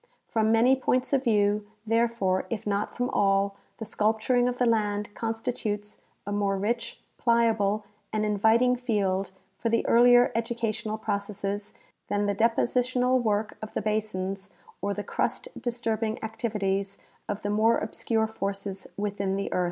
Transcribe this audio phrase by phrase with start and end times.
[0.25, 5.13] From many points of view, therefore, if not from all, the sculpturing of the land
[5.13, 9.29] constitutes a more rich, pliable, and inviting field
[9.59, 11.75] for the earlier educational processes
[12.07, 14.49] than the depositional work of the basins
[14.81, 19.59] or the crust disturbing activities of the more obscure forces within the earth.